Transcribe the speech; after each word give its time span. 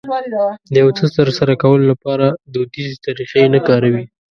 د 0.73 0.75
يو 0.83 0.89
څه 0.97 1.05
ترسره 1.17 1.53
کولو 1.63 1.83
لپاره 1.91 2.27
دوديزې 2.53 2.95
طريقې 3.07 3.43
نه 3.53 3.59
کاروي. 3.67 4.03